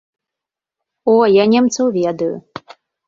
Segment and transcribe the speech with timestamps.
[1.13, 2.35] О, я немцаў ведаю.